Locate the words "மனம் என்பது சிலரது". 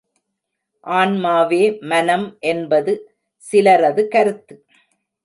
1.81-4.07